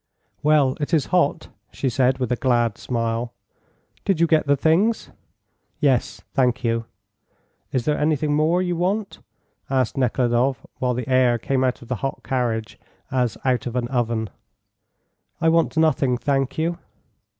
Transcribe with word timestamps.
"Well, 0.41 0.75
it 0.79 0.95
is 0.95 1.05
hot," 1.13 1.49
she 1.71 1.87
said, 1.87 2.17
with 2.17 2.31
a 2.31 2.35
glad 2.35 2.75
smile. 2.79 3.33
"Did 4.03 4.19
you 4.19 4.25
get 4.25 4.47
the 4.47 4.57
things?" 4.57 5.11
"Yes, 5.79 6.21
thank 6.33 6.63
you." 6.63 6.85
"Is 7.71 7.85
there 7.85 7.99
anything 7.99 8.33
more 8.33 8.63
you 8.63 8.75
want?" 8.75 9.19
asked 9.69 9.97
Nekhludoff, 9.97 10.65
while 10.79 10.95
the 10.95 11.07
air 11.07 11.37
came 11.37 11.63
out 11.63 11.83
of 11.83 11.87
the 11.87 11.97
hot 12.01 12.23
carriage 12.23 12.79
as 13.11 13.37
out 13.45 13.67
of 13.67 13.75
an 13.75 13.87
oven. 13.89 14.31
"I 15.39 15.49
want 15.49 15.77
nothing, 15.77 16.17
thank 16.17 16.57
you." 16.57 16.79